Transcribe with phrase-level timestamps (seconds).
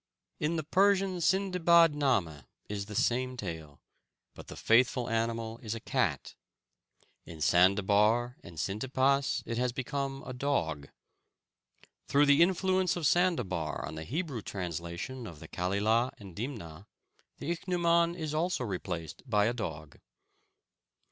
[0.39, 3.79] In the Persian Sindibad nâmeh is the same tale,
[4.33, 6.33] but the faithful animal is a cat.
[7.27, 10.89] In Sandabar and Syntipas it has become a dog.
[12.07, 16.87] Through the influence of Sandabar on the Hebrew translation of the Kalilah and Dimnah,
[17.37, 19.99] the ichneumon is also replaced by a dog.